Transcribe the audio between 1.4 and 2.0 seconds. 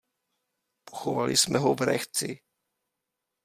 ho v